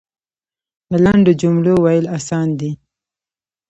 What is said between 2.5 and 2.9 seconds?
دی.